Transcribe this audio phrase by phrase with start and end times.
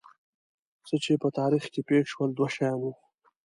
[0.87, 2.91] څه چې په تاریخ کې پېښ شول دوه شیان وو.